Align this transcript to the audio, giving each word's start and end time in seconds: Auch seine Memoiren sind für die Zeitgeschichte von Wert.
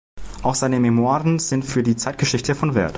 Auch 0.41 0.55
seine 0.55 0.79
Memoiren 0.79 1.37
sind 1.37 1.63
für 1.63 1.83
die 1.83 1.95
Zeitgeschichte 1.95 2.55
von 2.55 2.73
Wert. 2.73 2.89